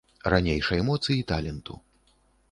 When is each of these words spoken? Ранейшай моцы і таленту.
Ранейшай 0.33 0.81
моцы 0.87 1.17
і 1.17 1.25
таленту. 1.31 1.77